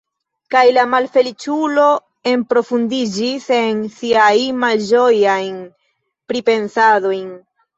[0.53, 1.83] Kaj la malfeliĉulo
[2.31, 5.63] enprofundiĝis en siajn malĝojajn
[6.33, 7.31] pripensadojn.